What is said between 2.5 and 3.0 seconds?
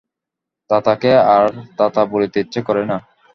করে না।